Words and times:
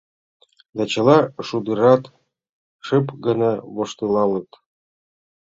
Да 0.75 0.83
чыла 0.91 1.17
шӱдырат 1.47 2.03
шып 2.85 3.05
гына 3.25 3.51
воштылалыт. 3.75 4.49